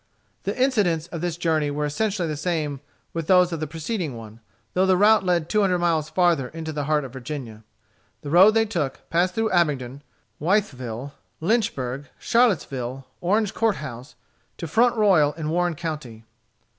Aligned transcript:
The 0.45 0.59
incidents 0.59 1.05
of 1.09 1.21
this 1.21 1.37
journey 1.37 1.69
were 1.69 1.85
essentially 1.85 2.27
the 2.27 2.35
same 2.35 2.81
with 3.13 3.27
those 3.27 3.51
of 3.51 3.59
the 3.59 3.67
preceding 3.67 4.17
one, 4.17 4.39
though 4.73 4.87
the 4.87 4.97
route 4.97 5.23
led 5.23 5.47
two 5.47 5.61
hundred 5.61 5.77
miles 5.77 6.09
farther 6.09 6.47
into 6.47 6.73
the 6.73 6.85
heart 6.85 7.05
of 7.05 7.13
Virginia. 7.13 7.63
The 8.23 8.31
road 8.31 8.55
they 8.55 8.65
took 8.65 9.07
passed 9.11 9.35
through 9.35 9.51
Abingdon, 9.51 10.01
Witheville, 10.41 11.11
Lynchburg, 11.39 12.07
Charlottesville, 12.17 13.05
Orange 13.21 13.53
Court 13.53 13.75
House, 13.75 14.15
to 14.57 14.65
Front 14.67 14.95
Royal 14.95 15.33
in 15.33 15.51
Warren 15.51 15.75
County. 15.75 16.25